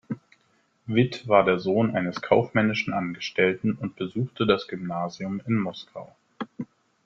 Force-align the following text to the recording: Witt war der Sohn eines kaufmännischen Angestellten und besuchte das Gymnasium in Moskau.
Witt 0.87 1.27
war 1.27 1.45
der 1.45 1.59
Sohn 1.59 1.95
eines 1.95 2.23
kaufmännischen 2.23 2.91
Angestellten 2.91 3.73
und 3.75 3.97
besuchte 3.97 4.47
das 4.47 4.67
Gymnasium 4.67 5.43
in 5.45 5.53
Moskau. 5.59 6.15